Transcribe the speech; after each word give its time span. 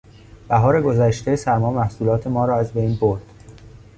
بهار 0.47 0.81
گذشته، 0.81 1.35
سرما 1.35 1.71
محصولات 1.71 2.27
ما 2.27 2.45
را 2.45 2.57
از 2.57 2.73
بین 2.73 2.95
برد. 2.95 3.21